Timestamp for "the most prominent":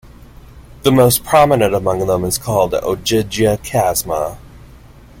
0.81-1.75